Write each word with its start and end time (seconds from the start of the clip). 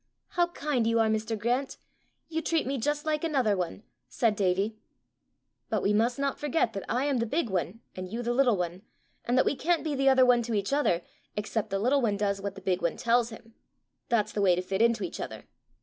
"How 0.29 0.47
kind 0.53 0.87
you 0.87 0.99
are, 0.99 1.09
Mr. 1.09 1.37
Grant! 1.37 1.77
You 2.27 2.41
treat 2.41 2.65
me 2.65 2.79
just 2.79 3.05
like 3.05 3.23
another 3.23 3.55
one!" 3.55 3.83
said 4.09 4.35
Davie. 4.35 4.75
"But 5.69 5.83
we 5.83 5.93
must 5.93 6.17
not 6.17 6.39
forget 6.39 6.73
that 6.73 6.85
I 6.89 7.05
am 7.05 7.17
the 7.19 7.27
big 7.27 7.51
one 7.51 7.81
and 7.95 8.11
you 8.11 8.23
the 8.23 8.33
little 8.33 8.57
one, 8.57 8.81
and 9.25 9.37
that 9.37 9.45
we 9.45 9.55
can't 9.55 9.83
be 9.83 9.93
the 9.93 10.09
other 10.09 10.25
one 10.25 10.41
to 10.41 10.55
each 10.55 10.73
other 10.73 11.03
except 11.37 11.69
the 11.69 11.77
little 11.77 12.01
one 12.01 12.17
does 12.17 12.41
what 12.41 12.55
the 12.55 12.61
big 12.61 12.81
one 12.81 12.97
tells 12.97 13.29
him! 13.29 13.53
That's 14.09 14.31
the 14.31 14.41
way 14.41 14.55
to 14.55 14.63
fit 14.63 14.81
into 14.81 15.03
each 15.03 15.19
other." 15.19 15.45